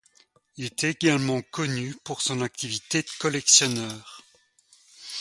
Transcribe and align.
Il 0.57 0.65
est 0.65 0.83
également 0.83 1.43
connu 1.43 1.93
pour 2.03 2.23
son 2.23 2.41
activité 2.41 3.03
de 3.03 3.09
collectionneur. 3.19 4.23